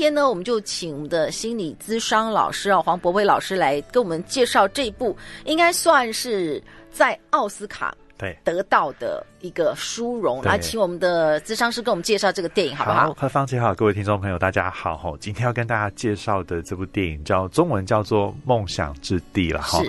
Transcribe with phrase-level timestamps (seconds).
[0.00, 8.34] 天呢，我们就请我们的心理咨商老师啊，黄博威老师来跟我们介绍这一部，应该算是在奥斯卡对。
[8.42, 10.42] 得到的一个殊荣。
[10.42, 13.08] 来，请我们的咨商师跟我们介绍这个电影，好不好？
[13.08, 15.16] 好，何芳姐好，各位听众朋友，大家好。
[15.18, 19.82] 今天要跟大家介绍的这部电影叫中文叫做《梦想之地》了哈。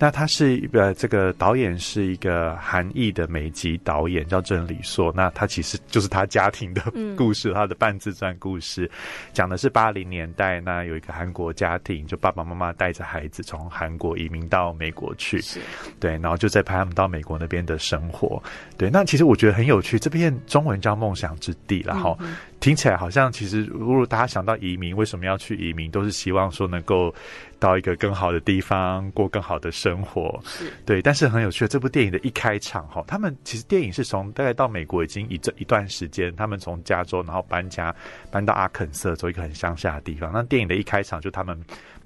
[0.00, 5.12] 那他是一个，这个导演是一个韩裔的美籍导演，叫郑李硕。
[5.16, 6.82] 那他其实就是他家庭的
[7.16, 8.88] 故事，嗯、他的半自传故事，
[9.32, 15.60] 讲的是八零年代，那有一个韩国家庭，就爸爸妈妈带着孩子从韩国移民到美国去，是
[15.98, 18.40] 对，然后就在拍他们到美国那边的生活。
[18.76, 22.16] 对，那其实我觉得很有趣，这片中文叫《梦想之地》然后。
[22.20, 27.14] 嗯听起来好像，其实如果大家想到移民，为什么要去移民，都是希望说能够
[27.60, 30.40] 到一个更好的地方，过更好的生活。
[30.44, 37.94] 是对，但是很有趣的，这部电影的一开场哈，他们其实电影是从大概到美国已经一这一段时间，他们从加州然后搬家
[38.28, 40.32] 搬到阿肯色州一个很乡下的地方。
[40.32, 41.56] 那电影的一开场就他们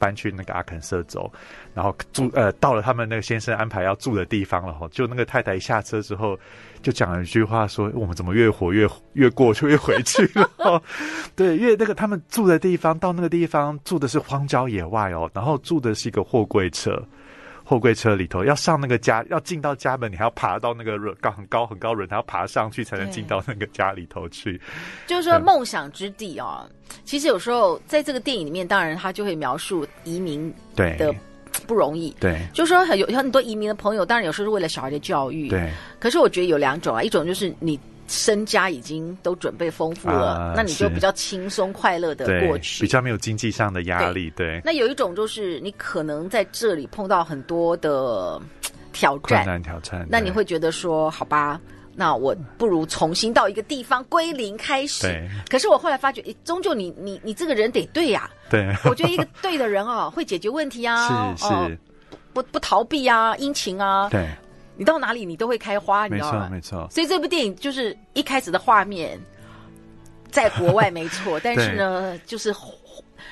[0.02, 1.30] 搬去那个阿肯色州，
[1.74, 6.36] 然后住呃到了他们那个先生安排要住的地方了哈，就那个太太一下车之后。
[6.82, 10.50] 就讲了一句话说，说我们怎么越活越越过就越回去了。
[11.36, 17.00] 对，因为那个他们住的地方，到那个地方住的是荒郊野外哦，然后住的是一个货柜车，
[17.72, 24.60] 货柜车里头要上那个家，要进到家门，你还要爬到那个高很高很高轮，还要爬上去才能进到那个家里头去。
[25.06, 26.68] 就是说梦想之地哦，
[27.04, 31.14] 其实有时候在这个电影里面，当然他就会描述移民对的。
[31.66, 35.70] 不容易，对，就是说有有很多移民的朋友，当然有时候是为了小孩的教育，对。
[36.00, 37.78] 可是我觉得有两种啊，一种就是你
[38.12, 44.46] 身家已经都准备丰富了，呃、那你就比较轻松快乐的过去，比较没有经济上的压力，对。
[44.46, 48.38] 对，那有一种就是你可能在这里碰到很多的
[48.92, 51.58] 挑战，困难挑战，那你会觉得说，好吧。
[51.94, 55.02] 那我不如重新到一个地方归零开始。
[55.02, 55.28] 对。
[55.50, 58.48] 可是我后来发觉，终究你你你这个人得对呀、啊。
[58.48, 58.74] 对。
[58.88, 61.34] 我觉得一个对的人哦，会解决问题啊。
[61.36, 61.52] 是是。
[61.52, 61.70] 哦、
[62.32, 64.08] 不不逃避啊，殷勤啊。
[64.08, 64.26] 对。
[64.76, 66.48] 你到哪里你都会开花，你知道吗？
[66.50, 66.88] 没错没错。
[66.90, 69.18] 所以这部电影就是一开始的画面，
[70.30, 72.54] 在国外没错， 但是呢，就是。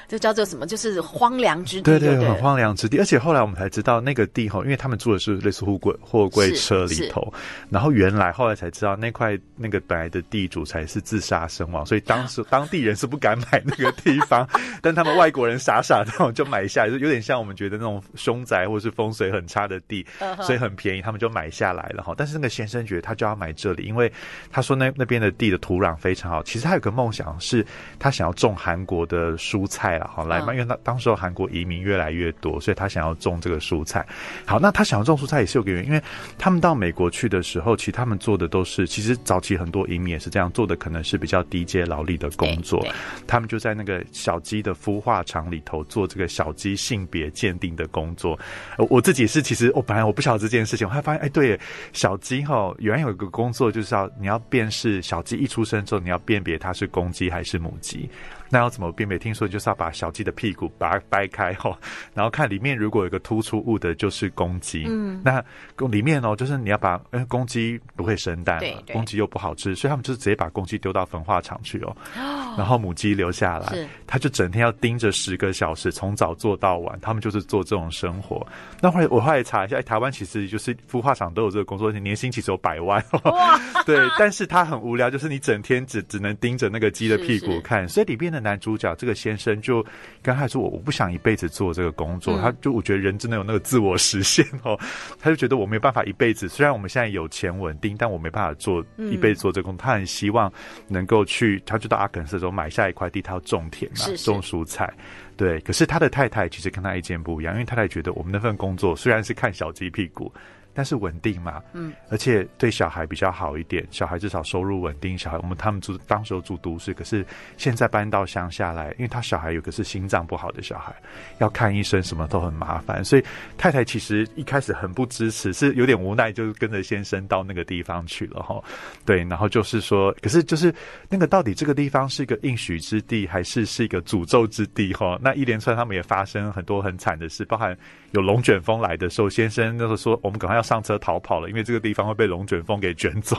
[0.08, 0.66] 这叫做什么？
[0.66, 2.98] 就是荒凉之地，对对，对，很荒凉之地。
[2.98, 7.32] 而且后来我们才知道，那个地吼，因为他们住的是类似货柜货柜车里头，
[7.68, 14.48] 然后原来后来才知道，那块那个本来的地主才是自杀身亡，所以当时 当地人是不敢买那个地方，
[14.80, 20.06] 但他们外国人傻傻的就买下来，就有点像我们觉得那种凶宅或是风水很差的地，
[20.42, 22.14] 所以很便宜，他们就买下来了哈。
[22.16, 24.12] 但是那个先生觉得他就要买这里，因为
[24.52, 26.42] 他说那那边的地的土壤非常好。
[26.44, 27.66] 其实他有个梦想，是
[27.98, 29.89] 他想要种韩国的蔬菜。
[30.00, 34.06] 好来嘛，因为他当时候韩国移民越来越多，所以他想要种这个蔬菜。
[34.44, 36.02] 好，那他想要种蔬菜也是有个原因，因为
[36.38, 42.86] 他们到美国去的时候，其实他们做的都是，其实早期很多移民也是这样做的，可能是比较低阶劳力的工作。
[43.26, 48.38] 他们就在那个小鸡的孵化场里头做这个小鸡性别鉴定的工作。
[48.76, 51.58] 我自己是，其实我本来我不晓得这件事情，我还发现，哎，对，
[51.92, 58.08] 小鸡哈，原来有一个工作就是要你要辨识小鸡一出生之后，你要辨别它是公鸡还是母鸡。
[58.50, 59.16] 那要怎么辨别？
[59.16, 61.76] 听说就是要把小鸡的屁股把它掰开哦，
[62.12, 64.84] 然后看里面如果有个突出物的，就是公鸡。
[64.88, 65.44] 嗯，那
[65.76, 71.96] 公里面哦，就是你要把，因为公鸡不会生蛋，对，公鸡又不好吃，所以他们就是直接把公鸡丢到焚化厂去哦，
[72.58, 78.44] 然后母鸡留下来，他就整天要盯着十个小时，从早做到晚，他们就是做这种生活。
[78.80, 83.00] 那后来我后来查一下，哎，台湾其实就是孵化厂都有这个工作，年薪其实有百万。
[83.22, 88.39] 哇， 对，但是他很无聊，就是你整天只只能盯着那个鸡的屁股看，所以里边的。
[88.40, 89.84] 男主角这个先生就
[90.22, 94.78] 跟他说：“我我不想一辈子做这个工作。”他就我觉得人真的有那个自我实现哦，
[95.20, 96.48] 他就觉得我没有办法一辈子。
[96.48, 99.84] 虽然我们现在有钱稳定，但我没办法做一辈子做这个工作。
[99.84, 100.52] 他很希望
[100.88, 104.92] 能够去，他就到阿肯色州买下一块地，他要种田嘛，种蔬菜。
[105.36, 110.32] 对，可是他的太太其实跟他意见不一样，因为太太觉得我们那份工作虽然是看小鸡屁股。
[110.72, 115.16] 但是稳定嘛，嗯，而且对小孩比较好一点，小孩至少收入稳定。
[115.16, 117.24] 小孩我们他们住当时候住都市，可是
[117.56, 120.94] 现在搬到乡下来，因为他小孩有个是心脏不好的小孩，
[121.38, 123.24] 要看医生什么都很麻烦，所以
[123.58, 128.62] 太太其实一开始很不支持，是有点无奈，就是跟着先生到那个地方去了哈。
[129.04, 130.74] 对，然后就是说，可是就是
[131.08, 135.18] 那个到底这个地方是一个应许之地，还是是一个诅咒之地哈？
[135.20, 137.76] 那一连串他们也发生很多很惨的事，包含
[138.12, 143.36] 有龙卷风来的时候，先生那时候说我们赶快要上车逃跑了，因为这个地方会被龙卷风给卷走。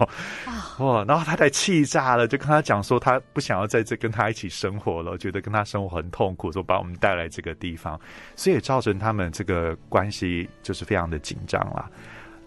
[0.79, 1.05] 哇！
[1.07, 7.99] 然后太太气炸了，就跟他讲说他不想要在这跟他一起生活了，觉得跟他生活很痛苦，说把我们带来这个地方，
[8.35, 11.89] 所以也造成他们这个关系就是非常的紧张啦。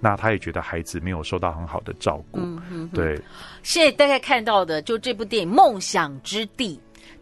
[0.00, 2.40] 那他也觉得孩子没有受到很好的照顾。
[2.40, 3.20] 嗯哼哼，对。
[3.62, 6.76] 现在大家看到的就这部电影《梦想之地》。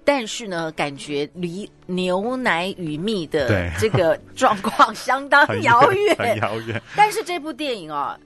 [0.05, 6.83] 但是呢，感觉离牛奶与蜜的这个状况相当 遥远，很遥远。
[6.97, 8.19] 但是这部电影啊，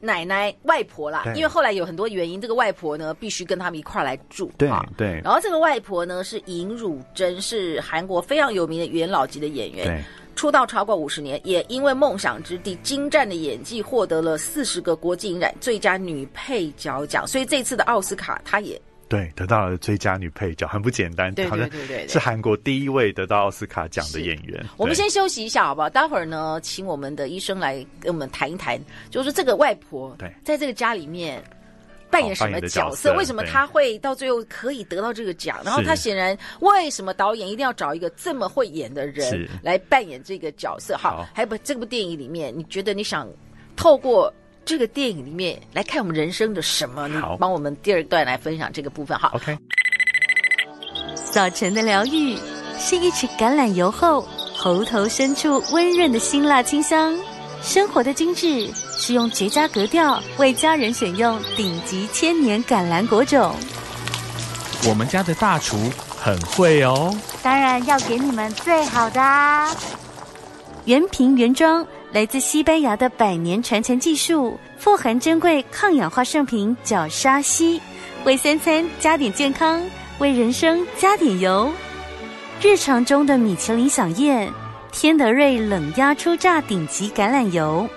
[0.00, 4.50] 奶奶、外婆啦，因为后来有很多原因，这个外婆呢必须跟他们一块儿来住。
[4.56, 5.20] 对对。
[5.24, 10.04] 然后这个外婆呢是尹汝贞，是韩国非常有名的元老级的演员，
[10.36, 18.80] 出道超过五十年，也因为《梦想之地》精湛的演技获得了四十个国际影展最佳女配角奖，所以这次的奥斯卡她也。
[19.10, 21.34] 对，得到了最佳女配角，很不简单。
[21.34, 24.64] 对对对是韩国第一位得到奥斯卡奖的演员。
[24.76, 25.90] 我们先休息一下，好不好？
[25.90, 28.80] 待会儿呢，请我们的医生来跟我们谈一谈，
[29.10, 31.42] 就是这个外婆对，在这个家里面
[32.08, 33.12] 扮演什么角色？
[33.14, 35.58] 为什么她会到最后可以得到这个奖？
[35.64, 40.96] 然后她显然为什么导演一定要找一个这么会演的人来扮演这个角色？
[40.96, 43.28] 好，还有不这部电影里面，你觉得你想
[43.74, 44.32] 透过？
[44.64, 47.08] 这个电影里面来看我们人生的什么？
[47.20, 49.30] 好帮我们第二段来分享这个部分哈。
[49.34, 49.58] OK。
[51.32, 52.36] 早晨的疗愈
[52.78, 54.26] 是一匙橄榄油后，
[54.56, 57.16] 喉头深处温润的辛辣清香。
[57.62, 63.54] 生活的精致是用绝佳格调为家人选用顶级千年橄榄果种。
[64.88, 65.76] 我们家的大厨
[66.16, 69.70] 很会哦，当然要给你们最好的啊。
[70.86, 71.86] 原瓶原装。
[72.12, 77.80] 来自西班牙的百年传承技术，富含珍贵抗氧化圣品角鲨烯，
[78.24, 79.80] 为三餐加点健康，
[80.18, 81.70] 为人生加点油。
[82.60, 84.52] 日常中的米其林小宴，
[84.90, 87.88] 天德瑞冷压初榨顶级橄榄油。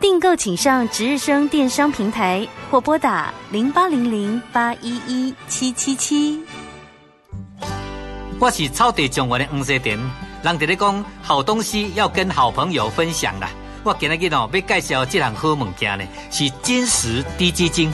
[0.00, 6.42] 订购请上值日生电商平台或拨打零八零零八一一七七七。
[8.40, 9.96] 我是草地中文的黄世典。
[10.42, 13.50] 人哋咧讲好东西要跟好朋友分享啦，
[13.84, 17.92] 我今日日哦要介绍这项好物件呢，是金石滴鸡精。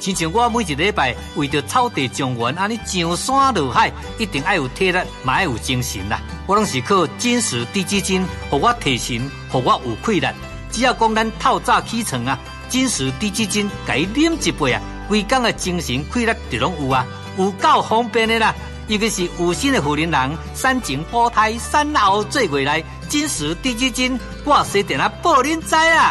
[0.00, 6.18] 亲像我每一礼拜为着草地种园安尼上山下海，一定爱有体力，嘛爱有精神啦。
[6.46, 10.26] 我拢是靠金石滴鸡精，互我提神，互我有气力。
[10.72, 12.36] 只要讲咱透早起床啊，
[12.68, 17.06] 金石滴鸡精，甲伊啉一杯啊，规工的精神气力就拢有啊，
[17.38, 18.52] 有够方便的啦。
[18.90, 26.10] 尤其是有心的富人人，三前保胎、三后做未来，金石滴鸡精，我随电啊报恁知啊！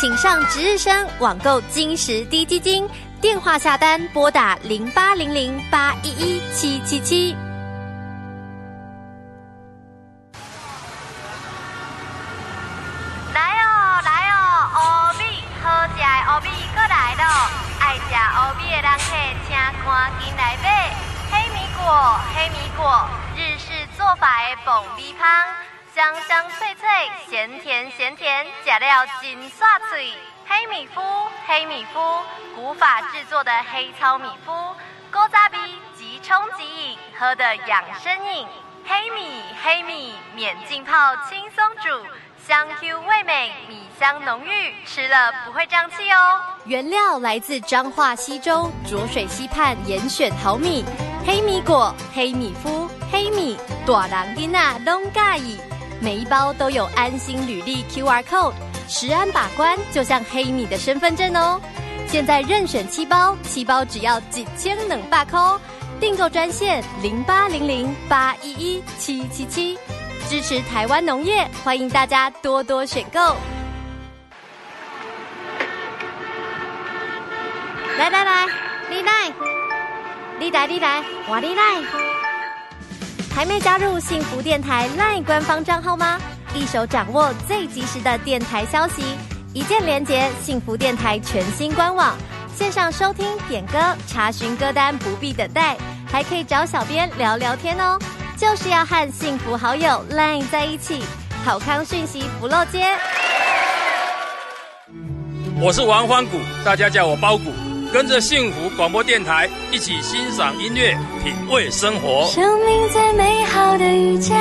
[0.00, 2.84] 请上值日生网购金石低基金，
[3.20, 7.36] 电话下单拨打零八零零八一一七七七。
[24.98, 25.54] 米香，
[25.94, 26.88] 香香脆脆，
[27.30, 30.12] 咸甜咸甜，吃了真爽脆。
[30.44, 32.20] 黑米麸，黑米麸，
[32.56, 34.74] 古法制作的黑糙米麸，
[35.12, 35.58] 古早味
[35.96, 38.44] 即冲即饮，喝的养生饮。
[38.84, 42.04] 黑米，黑米，免浸泡，轻松煮，
[42.44, 46.40] 香 Q 味美，米香浓郁，吃了不会胀气哦。
[46.64, 50.84] 原料来自彰化溪州浊水溪畔严选好米。
[51.24, 55.58] 黑米果、黑米麸、黑米，大人囡仔拢介意。
[56.00, 58.52] 每一包都有安心履历 QR code，
[58.86, 61.60] 食安把关就像黑米的身份证哦。
[62.06, 65.40] 现在任选七包，七包只要几千两百块。
[66.00, 69.76] 订购专线零八零零八一一七七七，
[70.28, 73.18] 支持台湾农业，欢迎大家多多选购。
[77.98, 78.46] 来来来，
[78.88, 79.32] 你来。
[80.38, 82.17] 你来，你来，我你来。
[83.34, 86.18] 还没加入幸福电台 LINE 官方账号吗？
[86.54, 89.02] 一手掌握最及时的电台消息，
[89.52, 92.16] 一键连接幸福电台全新官网，
[92.54, 95.76] 线上收听、点歌、查询歌单，不必等待，
[96.10, 97.98] 还可以找小编聊聊天哦。
[98.36, 101.02] 就是要和幸福好友 LINE 在一起，
[101.44, 102.86] 好康讯息不漏接。
[105.60, 107.52] 我是王欢谷，大家叫我包谷，
[107.90, 110.92] 跟着幸福广播电台一起欣赏音乐，
[111.24, 112.26] 品味生活。
[112.26, 114.38] 生命最美好的遇见，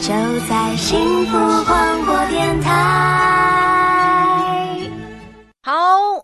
[0.00, 0.12] 就
[0.48, 2.72] 在幸福广播电台。
[5.62, 5.74] 好，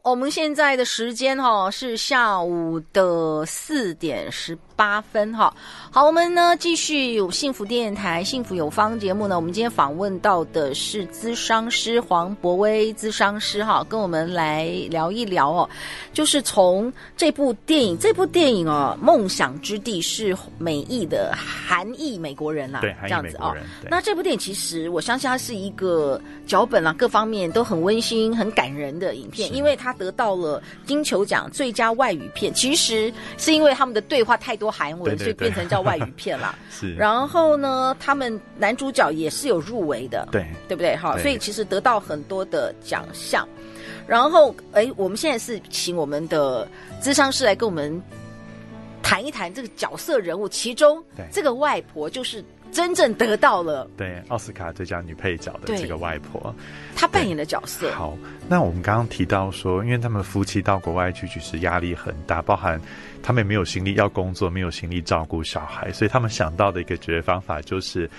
[0.04, 5.54] 我们现在的时间哈是下午的四点十八分哈。
[5.92, 9.36] 好，我们呢继续有幸福电台幸福有方节目呢。
[9.36, 15.70] 我们今天访问到的是咨商师黄博威咨商师哈，跟我们来聊一聊哦。
[16.12, 23.62] 就是从这部电影，这部电影哦，《梦想之地》是美裔的韩裔美国人啦，对，韩裔美国人。
[23.88, 32.52] 那这部电影其实我相信它是一个脚本啊，各方面都很温馨、很感人的影片，因为它得到了金球奖最佳外语片。
[32.52, 35.82] 其实是因为他们的对话太多韩文，所以变成叫。
[35.82, 36.94] 外语片啦， 是。
[36.94, 40.94] 然后呢，他们男主角也是有入围的，对，对不对？
[40.94, 43.44] 哈，所以其实得到很多的奖项。
[44.06, 46.68] 然后，哎，我们现在是请我们的
[47.00, 48.00] 智商师来跟我们
[49.02, 51.02] 谈一谈这个角色人物，其中
[51.32, 56.54] 这个外婆就是真正得到了对奥斯卡最佳女配角的这个外婆，
[56.96, 57.92] 她扮演的角色。
[57.92, 58.16] 好，
[58.48, 62.80] 那我们刚刚提到说，因为他们夫妻到国外去，其实压力很大，包含。
[63.24, 68.10] 他们没有心力要工作，没有心力照顾小孩，所以他们想到的一个解决方法就是。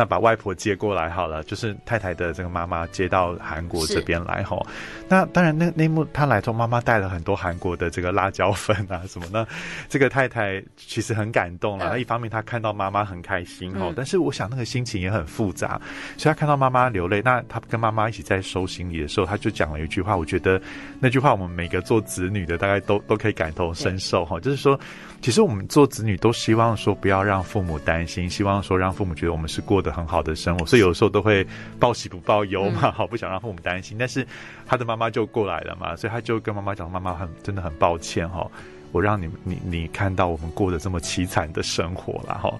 [0.00, 4.58] 那把外婆接过来好了，就是太太的这个妈妈接到韩国这边来哈。
[5.06, 9.46] 那当然那，那那幕他来之后，妈妈带了很多韩国的这个辣椒粉啊 什么呢？
[9.90, 11.90] 这个太太其实很感动了。
[11.90, 15.78] 那、嗯、一方面，她看到妈妈很开心吼、嗯，但是我想那个心情也很复杂。
[16.16, 20.16] 所以她看到妈妈流泪，那她跟妈妈一起在收行李的时候，她就讲了一句话。
[20.16, 20.58] 我觉得
[20.98, 24.40] 那句话，我们每个做子女的大概都都可以感同身受哈。
[24.40, 24.80] 就是说，
[25.20, 29.80] 其实我们做子女都希望说不要让父母担心，希望说让父母觉得我们是过。
[29.80, 31.46] 得很好的生活，所以有的时候都会
[31.78, 33.96] 报喜不报忧嘛， 好不想让父母担心。
[33.98, 34.26] 但是
[34.66, 38.46] 他的妈妈就过来了嘛，所以他就跟妈妈讲：“妈妈很真的很抱歉哈，
[38.92, 42.52] 我让你你你看到我们过得这么凄惨的生活了哈。”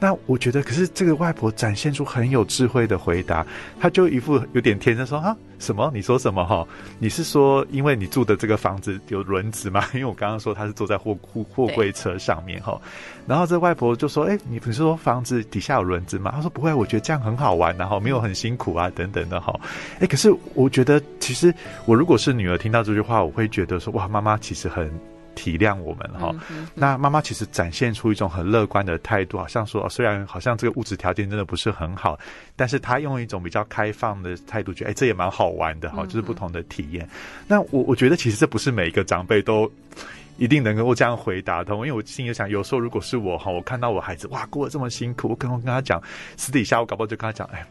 [0.00, 3.46] 那我觉得，可是这个外婆展现出很有智慧的回答，
[3.80, 5.90] 她就一副有点天真说：“啊，什么？
[5.92, 6.44] 你说什么？
[6.44, 6.66] 哈，
[6.98, 9.84] 你是说因为你住的这个房子有轮子吗？
[9.94, 12.80] 因为我刚刚说他是坐在货货货柜车上面哈。”
[13.26, 19.52] 然后这外婆就说：“哎、你不是说房子底下有轮子吗？”他说：“不会，我觉得这样很好玩，然后没有很辛苦啊，等等的哈。”
[20.00, 21.52] 哎，可是我觉得，其实
[21.84, 24.90] 我如果是女儿，听到这句话，我会觉得说：“哇，妈妈其实很
[25.38, 26.34] 体谅我们哈。
[26.50, 32.18] 嗯”那妈妈其实展现出一种很乐观的态度，好像说，虽然好像这个物质条件真的不是很好，
[32.56, 37.04] 但是她用一种比较开放的态度，觉得哎，这也蛮好玩的哈，就是不同的体验。
[37.04, 37.10] 嗯、
[37.46, 39.70] 那我我觉得，其实这不是每一个长辈都。
[40.40, 46.00] 一定能够这样回答通，因为我心里想，有时候如果是我哈，我看到我孩子哇过得这么辛苦，我可能跟他讲，
[46.36, 47.66] 私底下我搞不好就跟他讲，哎。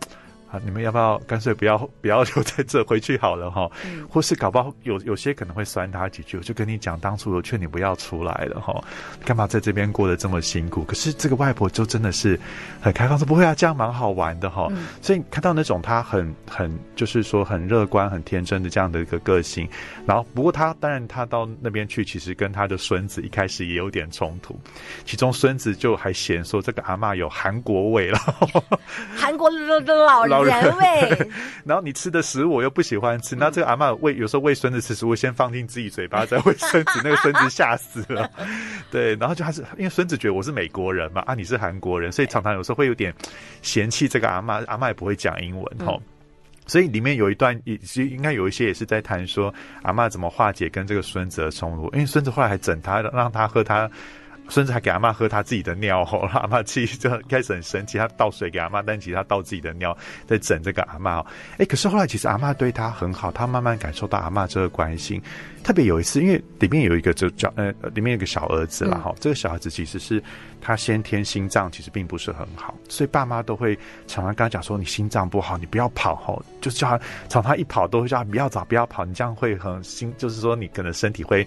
[0.50, 3.70] 啊，你们要不要干脆不要不要留在这回去好了哈？
[3.86, 8.82] 嗯，或是搞不好有有些可能会酸他几句，我就跟你讲，当初我劝你不要出来了哈，
[9.26, 10.86] 干嘛在这边过得这么辛苦？
[10.86, 12.40] 可是这个外婆就真的是
[12.80, 14.70] 很开放，说不会啊，这样蛮好玩的哈。
[15.02, 19.68] 所以看到那种他很很就是说很乐观、很天真的这样的一个个性，
[20.06, 24.58] 然后不过他当然他到那边去，其实跟他的孙子一开始也有点冲突，
[25.04, 28.18] 其中孙子就还嫌说这个阿嬷有韩国味了，
[29.14, 29.52] 韩国
[29.82, 30.37] 的老人。
[30.46, 31.30] 原味，
[31.66, 38.30] 然后你吃的食物我又不喜欢吃，那这个阿嬷喂有时候喂孙子吃食物，先放进自己嘴巴，再喂孙子，那个孙子吓死了。
[38.92, 43.14] 对，然后就还是因为孙子觉得我是美国人嘛，啊你是韩国人，所以常常有时候会有点
[43.62, 46.02] 嫌弃这个阿妈，阿妈也不会讲英文哈、嗯，
[46.66, 53.90] 所以里面有一段也其实应该有一些也是在谈说阿妈怎么化解跟这个孙子的冲突，因为孙子后来还整他，让他喝他。
[54.50, 61.26] 孙子还给阿妈喝他自己的尿，吼，阿嬷气就开始很生气，他倒水给阿妈，但其实他倒自己的尿在整这个阿嬷。
[61.58, 65.22] 哎，可是后来其实阿妈对他很好，他慢慢感受到阿妈这个关心。
[65.64, 70.24] 特别有一次，因为里面有一个就叫呃，里面有一个小儿子了哈、嗯，这个小孩子其实是
[70.62, 73.76] 他先天心脏其实并不是很好，所以爸妈都会
[74.08, 81.46] 常常跟他讲说，你心脏不好，你不要跑吼，就叫他常常一跑都会叫他不要走，不要跑，你这样会很心，就是说你可能身体会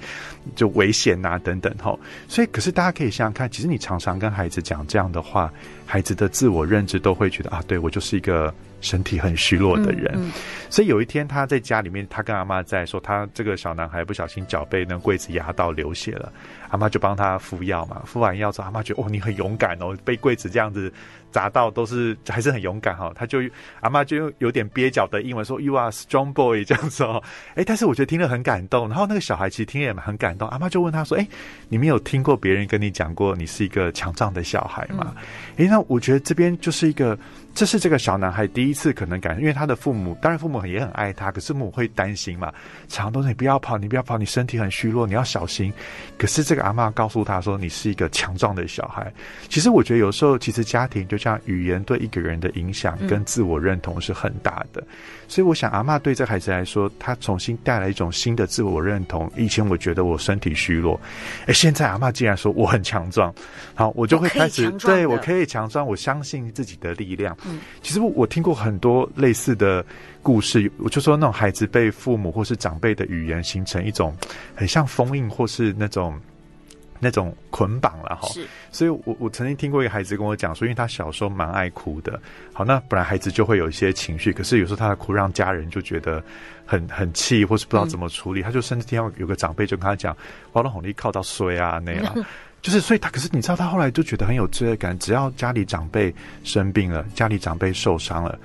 [0.55, 1.99] 就危险呐、啊、等等吼。
[2.29, 5.53] 所以可是大家可以想想看，其实你常常跟孩子讲这样的话，
[5.87, 8.53] 孩子的自我认知都会觉得啊，对我就是一个。
[8.81, 10.33] 身体很虚弱的人，嗯嗯，
[10.71, 16.33] 所以有一天他在家里面，他跟阿妈在说，他这个小男孩不小心脚被那柜子压到流血了，
[16.71, 20.93] 阿妈就帮他敷药嘛，敷完药之后，阿妈觉得哦，你很勇敢哦，被柜子这样子
[21.31, 23.41] 砸到都是还是很勇敢哈，他就
[23.81, 27.23] 阿妈就用有点蹩脚的英文说 You are strong boy 这样子哦，
[27.55, 31.27] 哎，但是我觉得听了很感动，然后那个小孩其实听了也很感动，阿妈就问他说，哎，
[31.69, 35.15] 你没有听过别人跟你讲过你是一个强壮的小孩吗？
[35.57, 37.19] 哎，那我觉得这边就是一个。
[37.53, 42.53] 这是这个小男孩第一次可能感，因为他的父母当然父母也很爱他，可是父母会担心嘛，
[42.89, 45.73] 常常都说你不要跑，你不要跑，你身体很虚弱，你要小心。
[46.19, 49.13] 可是这个阿妈告诉他说，你是一个强壮的小孩。
[49.49, 54.81] 其实我觉得有时候其实家庭就像语言对一个人的影响跟自我认同是很大的。
[54.81, 54.87] 嗯、
[55.29, 59.31] 所以我想阿妈对这孩子来说，他重新带来一种新的自我认同。
[59.37, 61.01] 以前我觉得我身体虚弱，
[61.47, 63.35] 哎，现在阿妈竟然说我很强壮，
[63.75, 67.37] 好，我就会开始对我可以强壮，我相信自己的力量。
[67.47, 69.85] 嗯，其实我我听过很多类似的
[70.23, 74.15] 故事，我就说那种孩子被父母或是长辈的语言形成一种
[74.55, 76.21] 很像封印，或是那种
[76.99, 78.29] 那种捆绑了哈。
[78.29, 82.21] 是，所以我我曾经听过一个孩子跟我讲说，因为他小时候蛮爱哭的，
[82.53, 86.23] 好，那本来孩子就会有一些情绪，可是有时候他的哭让家人就觉得
[86.67, 90.15] 很很气，或是不知道怎么处理，嗯、他就甚至听到有个长辈就跟他讲，
[90.53, 92.15] 我让红利靠到衰啊那样。
[92.63, 94.99] 就是，所以他可是你知道，他后来就觉得很有罪恶感。
[94.99, 96.15] 只要家里长辈
[96.45, 98.39] 生病了，家里长辈受伤了，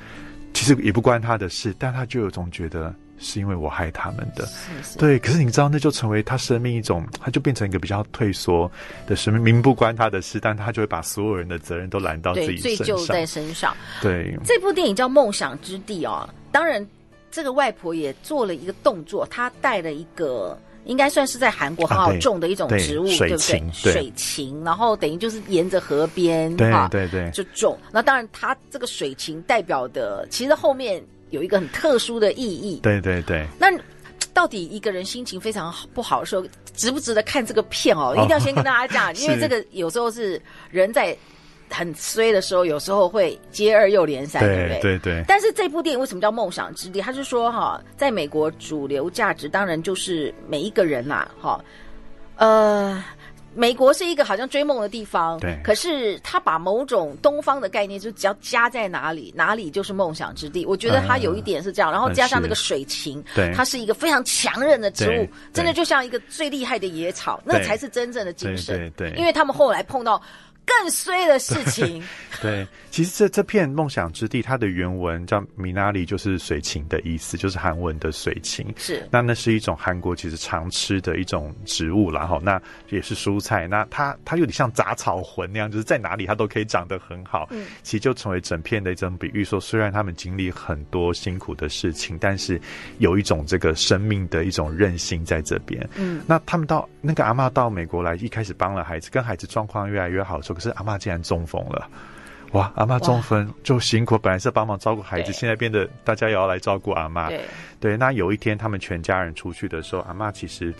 [0.54, 4.46] 其实也不关他的事，但他就有种觉得是因为我害他们的。
[4.46, 4.98] 是是。
[4.98, 8.72] 对，可是你知道，那就成为他生命一种，他就变成一个比较退缩
[9.06, 13.76] 的生命，明明不关他的事，但他就会把所有人的责任都揽到自己身上，追究在身上。
[14.02, 16.88] 对，这部电影叫《梦想之地》哦，当然，
[17.30, 20.58] 这个外婆也做了一个动作，她带了一个。
[20.86, 23.92] 应该算是在韩国很好种的一种植物，啊、对，对，对不对？
[23.92, 27.78] 水芹，然后等于就是沿着河边，对哈，对对，就种。
[27.92, 32.80] 那当然，它这个水芹代表的，其实后面有一个很特殊的意义。
[32.84, 33.46] 对对对。
[33.60, 33.68] 那
[34.34, 38.14] 到底一个人心情非常不好的时候，值不值得看这个片哦？
[38.16, 41.18] 哦一定要先跟大家讲， 因为这个有时候是人在。
[41.70, 44.80] 很衰的时候，有时候会接二又连三，对不对？
[44.82, 45.24] 对对。
[45.28, 47.02] 但是这部电影为什么叫梦想之地？
[47.02, 51.60] 他是说哈，在美国主流价值当然就是每一个人呐，哈，
[52.38, 53.04] 呃，
[53.54, 55.60] 美国是一个好像追梦的地方，对。
[55.64, 60.66] 可是他把某种东方的概念，就只要加在哪里，哪里就是梦想之地。
[60.66, 68.92] 我觉得他有一点是这样，然后加上那个水芹，对，它是一个非常强韧的植物，真的就像一个最厉害的野草，那才是真正的精神。
[68.96, 69.18] 对对。
[69.18, 70.22] 因为他们后来碰到。
[70.66, 72.04] 更衰的事情。
[72.42, 78.68] 对，其实这这片梦想之地，它的原文叫米纳里，就是水芹的意思，就是韩文的水芹。
[78.78, 83.68] 是，那那是一种韩国其实常吃的一种植物，然后那也是蔬菜。
[83.68, 87.48] 那它它有点像杂草魂那样，就是在哪里它都可以长得很好。
[87.52, 92.60] 嗯，其实就成为整片的一种比喻，说虽然他们经历很多辛苦的事情，但是
[92.98, 95.88] 有一种这个生命的一种韧性在这边。
[95.96, 100.55] 嗯，那他们到那个阿妈到美国来，一开始帮了孩子，跟孩子状况越来越好的时候。
[100.56, 101.88] 可是阿妈竟然中风了，
[102.54, 102.72] 哇！
[102.76, 107.28] 阿妈中风就辛苦，本来是帮忙照顾孩子，现在变得大家也要来照顾阿妈。
[107.30, 107.42] 对，
[107.80, 110.74] 对，那有一天他们全家人出去的时候，阿妈其实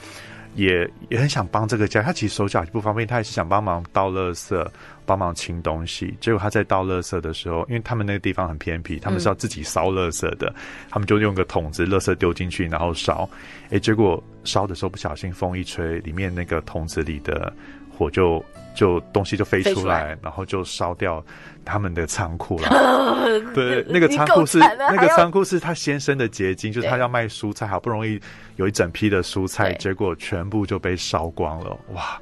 [0.56, 4.66] 也也很想帮这个家，她其实手脚不方便，她也是想帮忙倒垃圾、
[5.06, 6.16] 帮忙清东西。
[6.22, 10.56] 结果她在倒垃圾的时候，因为他们那个地方很偏僻，他们是要自己烧垃圾的，嗯、
[10.90, 13.30] 他们就用个桶子，垃圾丢进去，然后烧。
[13.70, 17.52] 哎，结果烧的时候不小心风一吹，里面那个桶子里的
[17.98, 18.44] 火就。
[18.76, 21.24] 就东西就飞出来，然后就烧掉
[21.64, 23.16] 他们的仓库了。
[23.56, 28.20] 对，那个仓库是那个仓库是他先生的结晶，就是他要卖蔬菜，好不容易
[28.58, 31.70] 有一整批的蔬菜，结果全部就被烧光了。
[31.94, 32.20] 哇，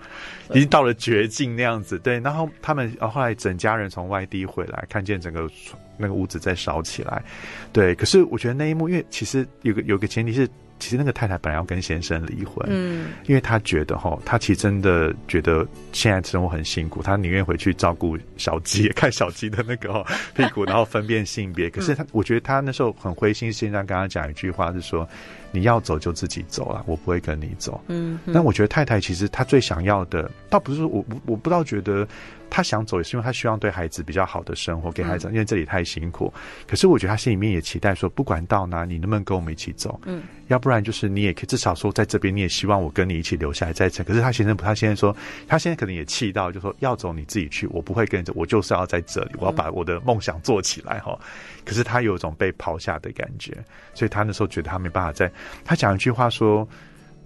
[0.52, 1.98] 已经到了绝境那样子。
[1.98, 5.50] 对，然后他们后来整家人从外地回来，看见整个
[5.98, 7.24] 那个屋子在烧起来。
[7.72, 10.48] 对，可是我觉得那一幕，因为其实有个有个前提是。
[10.80, 20.06] 其实那个太太本来要跟先生离婚，嗯，因为她觉得哈，她其实真的觉得现在生活很辛苦，她宁愿回去照顾小鸡，看小鸡的那个
[20.36, 21.70] 屁股，然后分辨性别。
[21.70, 25.08] 可是她，我觉得她那时候很灰心，现在跟她讲一句话是说
[25.52, 32.08] ：“你要走就自己走了，我不会跟你走。”嗯，但我觉得太太其实她最想要的，倒不是我我我不知道觉得。
[32.56, 36.32] 他想走也是因为他希望对孩子比较好的生活，给孩子，因为这里太辛苦。
[36.68, 40.00] 可是我觉得他心里面也期待说，不管到哪，你能不能跟我们一起走？
[40.06, 44.04] 嗯，要不然就是你也可以至少说在这边，你也希望我跟你一起留下来在这。
[44.04, 51.18] 可是他先生不，他先生说，他现在可能也气到，就说要走你自己去，我不会跟你走，我就是要在这里，我要把我的梦想做起来哈。
[51.66, 53.58] 可是他有一种被抛下的感觉，
[53.96, 55.32] 所以他那时候觉得他没办法在。
[55.66, 56.70] 他讲一句话说，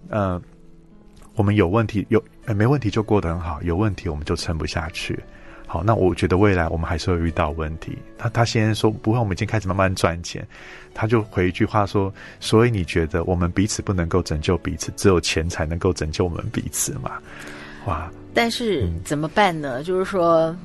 [0.07, 0.41] 呃。
[1.37, 5.17] 我们有问题有，呃，没问题就过得很好，有问题我们就撑不下去。
[5.67, 7.95] 好，那我觉得未来我们还是会遇到问题。
[8.17, 10.45] 他他先说不会，我们已经开始慢慢赚钱。
[10.95, 17.19] 他就回一句话说：所以你觉得我们彼此不能够拯救彼此，只有钱才能够拯救我们彼此嘛？
[17.85, 18.11] 哇！
[18.33, 19.81] 但是怎么办呢？
[19.81, 20.55] 嗯、就是说，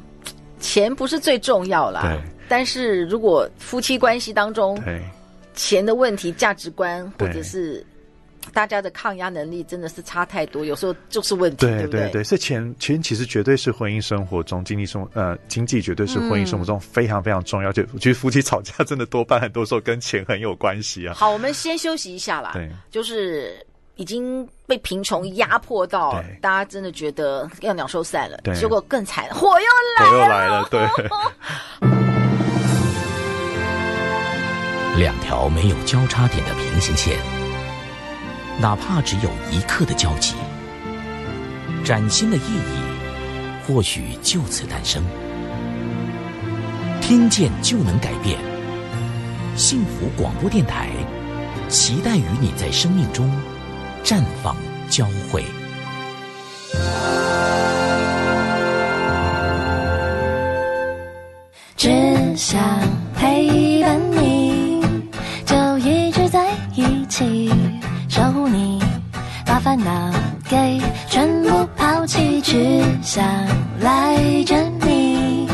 [0.59, 2.01] 钱不是最重要啦。
[2.03, 2.19] 对。
[2.49, 5.03] 但是如果夫妻关系当中，对
[5.53, 7.85] 钱的问题、价值观或者是。
[8.53, 12.25] 大家的抗压能力真的是差太多，有时候就是问题，对对对对。
[12.25, 17.71] 所以钱钱其实绝对是婚姻生活中经济生呃经济绝对是婚姻生活中非常非常重要。
[17.71, 21.15] 嗯、就我觉得夫妻吵架真的多半很多时候跟钱很有关系啊。
[21.15, 22.51] 好，我们先休息一下啦。
[22.55, 23.55] 对，就是
[23.97, 29.67] 已经被贫穷压迫到，大家真的觉得要鸟兽散了，对，结果更惨，火又
[29.99, 30.89] 来了，火又来了，对。
[34.99, 37.42] 两条没有交叉点的平行线。
[38.61, 40.35] 哪怕只有一刻的交集，
[41.85, 45.03] 崭新的意义或许就此诞生。
[47.01, 48.39] 听见就能改变，
[49.57, 50.89] 幸福广播电台，
[51.69, 53.29] 期待与你在生命中
[54.05, 54.57] 绽放
[54.89, 55.45] 交汇。
[61.77, 61.91] 只
[62.37, 62.63] 想
[69.63, 70.11] 烦恼
[70.49, 73.25] 给全部抛弃，只想
[73.79, 75.49] 赖着你，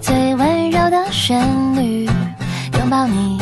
[0.00, 1.40] 最温柔的旋
[1.76, 2.04] 律，
[2.76, 3.40] 拥抱你，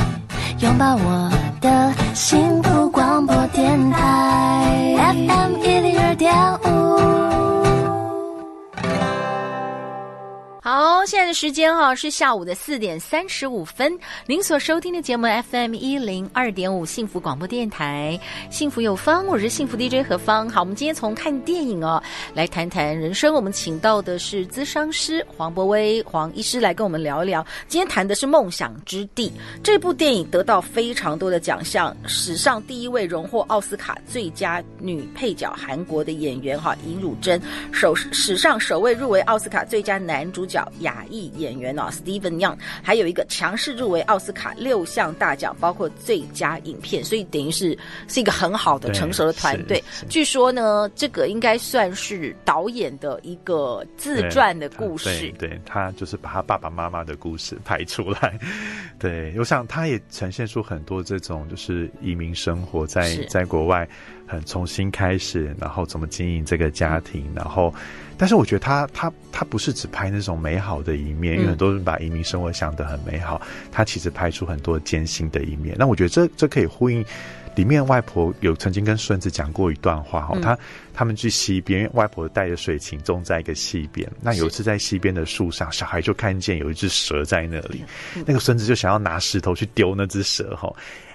[0.59, 4.52] 拥抱我的幸福广播电台。
[11.05, 13.99] 现在的时间哈是下午的四点三十五分。
[14.27, 18.19] 您所收听的节目 FM 一零二点五幸福广播电台，
[18.51, 20.49] 幸福有方，我是幸福 DJ 何芳。
[20.49, 22.01] 好，我们今天从看电影哦
[22.35, 23.35] 来谈谈人生。
[23.35, 27.45] 我们请到的是咨商师黄博威黄医师来跟我们聊一聊。
[27.67, 29.29] 今天谈的是《梦想之地》
[29.63, 37.41] 这部电影，得到非常多的奖项，史上第一位荣获奥斯卡最佳女配角韩国的演员哈尹汝贞，
[37.73, 40.63] 首史上首位入围奥斯卡最佳男主角。
[40.93, 47.77] 角亚裔演员哦，Steven Young，还有一个强势入围奥斯卡六项大奖，包括最佳影片，所以等于是
[48.09, 49.83] 是一个很好的成熟的团队。
[50.09, 55.09] 据说呢，这个应该算是导演的一个自传的故事。
[55.09, 58.39] 对，对，对，他就是把他爸爸妈妈的故事拍出来。
[58.99, 63.89] 对，我想他也呈现出很多这种就是移民生活在在国外
[64.27, 67.73] 很重新开始，然后怎么经营这个家庭，然后。
[68.23, 75.75] 但是我觉得他他他不是只拍那种美好的一面，因为很多人把移民生活想得很美好，他其实拍出很多艰辛的一面。
[75.77, 77.05] 那我觉得这这可以呼应
[77.57, 80.57] 里面外婆有曾经跟孙子讲过一段话哈，他
[80.95, 87.83] 他们去溪边，外婆带着水禽种在一个溪边，那有一次在溪边的树上，小孩就看见有一只蛇在那里，
[88.25, 90.73] 那个孙子就想要拿石头去丢那只蛇哈。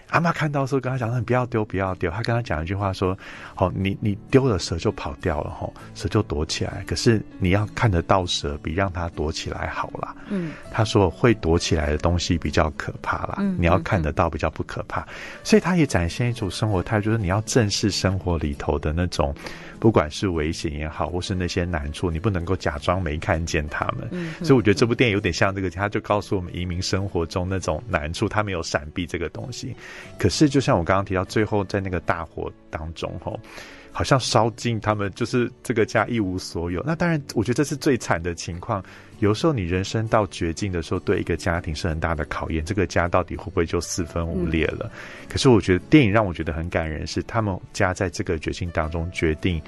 [0.09, 3.17] 阿妈看到的时候，跟他讲说：“你不要丢，不要丢。”他跟他讲一句话说
[3.53, 6.83] ：“好，你你丢了蛇就跑掉了，吼，蛇就躲起来。
[6.87, 15.01] 可是你要看得到蛇，比让它躲起来好啦。”嗯，他说：“会躲起来的东西比较可怕啦，嗯，你要看得到比较不可怕。
[15.01, 15.07] 嗯”
[15.43, 19.35] 所以他也展现一种生活态度，就是你要正视生活里头的那种。
[19.79, 24.07] 不管是危险也好，或是那些难处，你不能够假装没看见他们。
[24.11, 29.75] 嗯，所以我觉得这部电影有点像这个，他就告诉我们移民生活中那种难处，他没有闪避这个东西。
[30.17, 33.39] 可是就像我刚刚提到，最后在那个大火当中，吼。
[33.97, 36.83] 好像烧尽他们，就是这个家一无所有。
[36.85, 38.83] 那当然，我觉得这是最惨的情况。
[39.17, 42.63] 有时候你人生到绝境的时候，对一个家庭是很大的考验。
[42.63, 44.81] 这个家到底会不会就四分五裂了？
[44.83, 45.27] 嗯。
[45.27, 49.59] 可是我觉得电影让我觉得很感人，是他们家在这个绝境当中决定。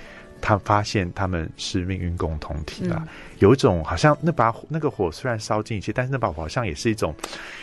[0.42, 3.08] 他发现他们是命运共同体了，嗯，
[3.40, 7.14] 有一种好像那把那个火虽然烧尽一切，但是那把火好像也是一种，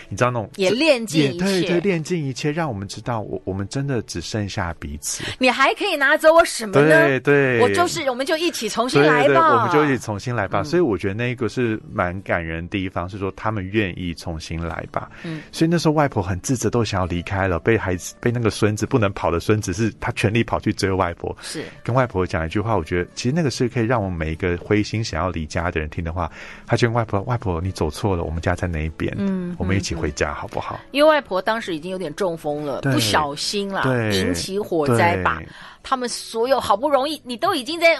[0.08, 5.24] 你知道那种也炼尽一切，对对，炼尽一切，让我们知道我我们真的只剩下彼此。
[5.38, 6.88] 你还可以拿走我什么呢？
[6.88, 9.26] 对对，我就是，我们就一起重新来吧。
[9.26, 10.60] 对对对，我们就一起重新来吧。
[10.60, 15.10] 嗯，所以我觉得那个是蛮感人的地方，是说他们愿意重新来吧。
[15.24, 22.56] 嗯，所以那时候外婆很自责，都想要离开了，被孩子被那个孙子不能跑的孙子，是他全力跑去追外婆，是跟外婆讲一句。
[22.66, 26.30] 话我觉得，其实那个是可以让我们每一个灰心想要离家的人听的话。
[26.66, 35.40] 他就跟外婆：“外婆，你走错了，我们家在那一边，嗯，我们一起回家好不好？”因为外婆当时已经有点中风了，不小心了，引起火灾吧。
[35.82, 37.98] 他们所有好不容易，你都已经在。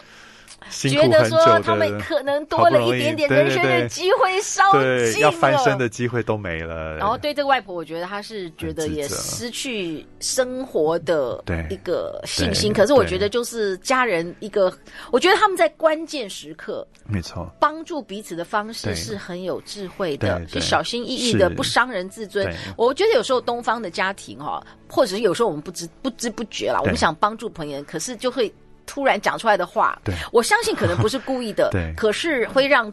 [0.70, 6.96] 觉得说他们可能多了一点点人生的机会，烧尽了，要翻身的机会都没了。
[6.96, 12.72] 然后对这个外婆，我觉得她是觉得也失去生活的一个信心。
[12.72, 14.72] 可是我觉得就是家人一个，
[15.12, 22.52] 我觉得他们在关键时刻，没错，帮助彼此的方式是很有智慧的，是小心翼翼的，不伤人自尊。
[22.76, 28.52] 我觉得有时候东方的家庭哈，或者是有时候我们不知不知不觉啦，我们想帮助朋友，可是就会。
[28.86, 32.92] 突然讲出来的话，对，我相信可能不是故意的， 对，可是会让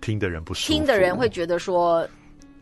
[0.00, 2.06] 听的人不舒服，听的人会觉得说，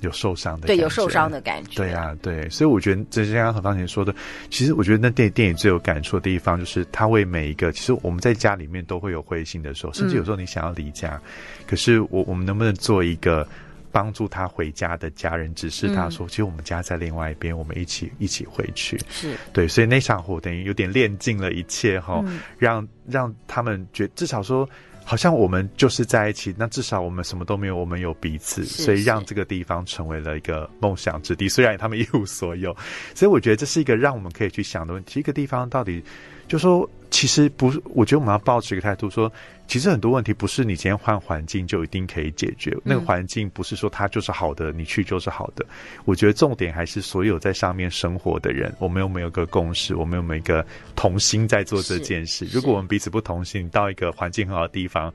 [0.00, 1.76] 有受伤的，对，有受伤的感觉。
[1.76, 4.14] 对啊，对，所以我觉得这是刚刚何芳姐说的。
[4.50, 13.46] 其实我觉得那电电影最有感触的地方，就是他为每一个，其实我们在家里面都会有灰心的时候，甚至有时候你想要离家，嗯、可是我我们能不能做一个
[13.94, 19.00] 帮助他回家的家人，指示他说，嗯、其实我们家在另外一边，我们一起一起回去。
[19.09, 24.68] 是对，所以那场火等于有点练尽了一切哈、嗯，让让他们觉至少说。
[25.07, 31.46] 好像我们就是在一起，那至少我们什么都没有，我们有彼此，所以让这个地方成为了一个梦想之地。
[31.46, 32.74] 虽然他们一无所有，
[33.14, 36.02] 所以我觉得这是一个让我们可以去想的问题：一个地方到底。
[36.48, 39.33] 就说其实不是，我觉得我们要抱持一个态度，说
[39.69, 42.77] 其实很多问题不是你今天换环境就一定可以解决。
[42.83, 45.64] 那个环境不是说它就是好的，你去就是好的。
[46.05, 49.95] 我觉得重点还是所有在上面生活的人，我们有没有个共识？
[49.95, 52.47] 我们有没有一个同心在做这件事？
[52.53, 55.12] 如果我们彼此不同心，到一个环境很好的地方，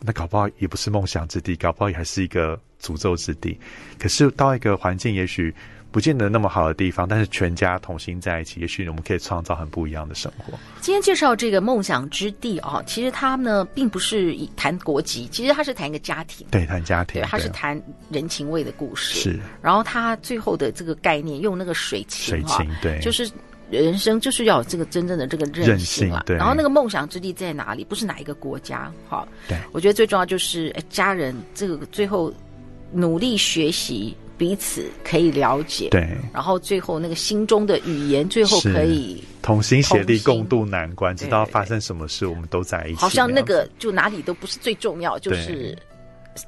[0.00, 3.58] 那搞不好也不是梦想之地，搞不好也还是一个诅咒之地。
[3.98, 5.54] 可是到一个环境，也许。
[5.90, 10.52] 不见得那么好的地方，但是全家同心在一起，也许我们可以创造很不一样的生活。
[10.80, 19.18] 今天介绍这个梦想之地哦，其实他呢并不是以谈国籍，其实他是谈一个家庭，对，谈家庭，对，他是谈人情味的故事。
[19.18, 23.30] 是，然后他最后的这个概念用那个水情，水情，对，就是
[23.70, 26.22] 人生就是要有这个真正的这个韧性啊。
[26.26, 27.82] 对，然后那个梦想之地在哪里？
[27.82, 32.30] 不是哪一个国家，好，对，我觉得最重要就是哎，家人这个最后
[32.92, 34.14] 努力学习。
[34.38, 43.00] 彼此可以了解，对，然后最后那个心中的语言，最后可以同心协力共度难关，直到发生什么事，我们都在一起。
[43.00, 45.76] 好像那个就哪里都不是最重要，就是。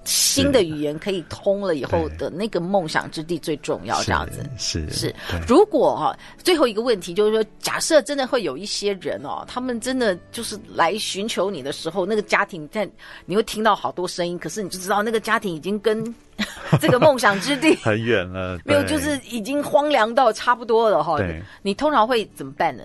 [0.04, 5.14] 新的语言可以通了以后的那个梦想之地最重要，这样子是是，是。
[5.46, 12.88] 如果哈、哦，最后一个问题就是说，假设真的会有一些人哦，他们真的就是来寻求你的时候，那个家庭在
[13.26, 16.02] 你会听到好多声音，可是你就知道那个家庭已经跟
[16.80, 21.16] 这个梦想之地 很远了，没有，就是已经荒凉到差不多了哈。
[21.18, 22.82] 对，你通常会怎么办呢？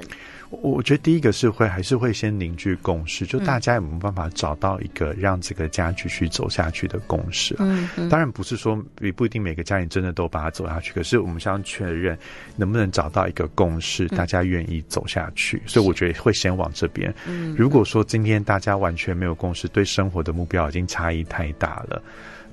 [0.61, 7.55] 我觉得第一个是会还是会先凝聚共识，就大家有没有办法找到一个让这个家继续走下去的共识？
[7.59, 12.17] 嗯，当然不是说也不一定每个家庭真的都把它走下去，可是我们想确认
[12.55, 15.61] 能不能找到一个共识，大家愿意走下去。
[15.65, 17.13] 所以我觉得会先往这边。
[17.27, 22.01] 嗯，如果说今天大家完全没有共识，对生活的目标已经差异太大了，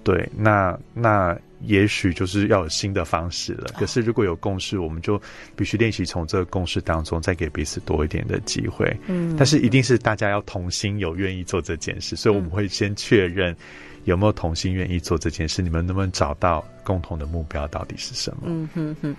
[0.05, 1.37] 对，那那。
[1.65, 3.67] 也许就是要有新的方式了。
[3.77, 5.21] 可是如果有共识，我们就
[5.57, 8.97] 必须练习从这个共识当中再给彼此多一点的机会。
[9.07, 12.17] 嗯，但是一定是大家要同心，有愿意做这件事。
[12.17, 13.57] 所以我们会先确认
[14.05, 15.63] 有没有同心愿意做这件事。
[15.63, 18.43] 你们能不能找到共同的目标到底是什么？
[18.47, 19.17] 嗯哼哼，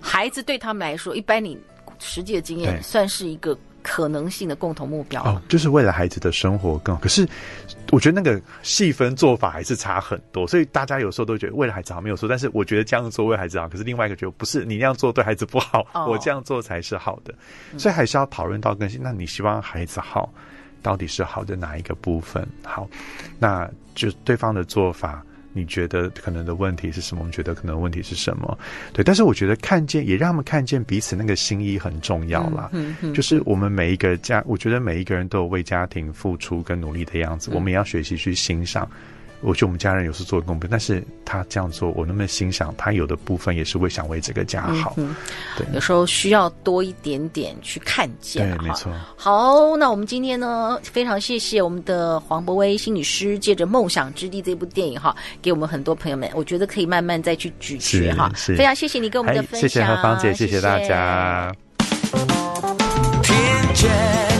[0.00, 1.58] 孩子对他们来说，一般你
[1.98, 3.58] 实际的经验算是一个。
[3.84, 7.02] 可能性的共同目标哦，就是为了孩子的生活更好。
[7.02, 7.28] 可是，
[7.92, 12.26] 我觉得那个细分做法还是差很多，所以大家有时候都觉得为了孩子好没有错。
[12.26, 17.34] 但是我觉得这样做为孩子好，可是另外一个觉得不是你那样做对孩子不好，哦，我这样做才是好的。
[17.76, 18.98] 所以还是要讨论到更新。
[19.02, 20.32] 那你希望孩子好，
[20.82, 22.48] 到底是好的哪一个部分？
[22.64, 22.88] 好，
[23.38, 25.22] 那就对方的做法。
[25.54, 27.20] 你觉得可能的问题是什么？
[27.20, 28.58] 我们觉得可能问题是什么？
[28.92, 32.68] 对，但是我觉得看见也让他们看见彼此那个心意很重要啦。
[32.72, 38.86] 嗯嗯，嗯，就是我们每一个家，我觉得每一个人都有为家庭付出跟努力的样子，嗯、我们也要学习去欣赏。
[39.40, 44.94] 我觉得我们家人有时做的公平，但是他这样做，我能不能欣赏他有的部分也是为想为这个家好。
[44.96, 45.14] 嗯，
[45.56, 48.56] 对，有时候需要多一点点去看见。
[48.56, 48.90] 对，没错。
[49.16, 58.30] 好，那我们今天呢，非常谢谢我们的黄博威心理师，借着《梦想之地》这部电影哈，给我们很多朋友们，我觉得可以慢慢再去咀嚼哈。
[58.34, 61.54] 非常谢谢你跟我们的分享，谢谢何芳姐，谢谢大家。
[63.22, 63.34] 谢
[63.74, 64.33] 谢。